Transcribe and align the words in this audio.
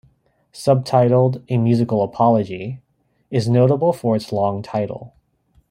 Subtitled: 0.51 1.43
A 1.47 1.57
Musical 1.57 2.01
Apology 2.01 2.81
is 3.29 3.47
notable 3.47 3.93
for 3.93 4.15
its 4.15 4.31
long 4.31 4.63
title. 4.63 5.13